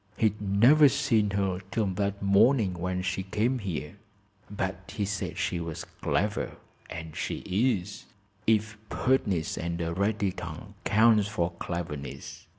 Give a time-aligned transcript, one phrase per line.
[0.17, 3.97] He'd never seen her 'till that morning when she came here.
[4.49, 6.53] But he said she was clever,
[6.89, 8.05] and she is,
[8.47, 12.47] if pertness and a ready tongue counts for cleverness.